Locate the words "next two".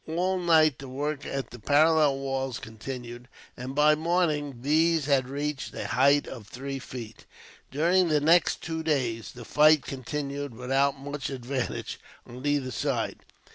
8.19-8.81